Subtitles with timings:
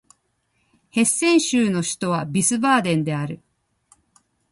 [0.89, 3.39] ヘッセン州の州都はヴィースバーデンである